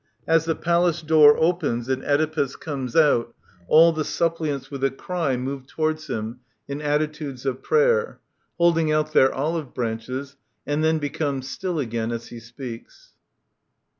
[0.25, 3.35] As the Palace door opens and Oedipus comes out
[3.67, 8.17] all the suppliants with a cry move towards him in attitudes of prayer^
[8.57, 10.33] holding out their olive brancheSy
[10.65, 13.13] and then become still again as he speaks.